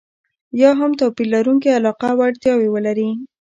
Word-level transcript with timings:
یا 0.61 0.71
هم 0.79 0.91
توپير 0.99 1.27
لرونکې 1.35 1.69
علاقه 1.77 2.07
او 2.13 2.19
اړتياوې 2.27 2.69
ولري. 2.71 3.09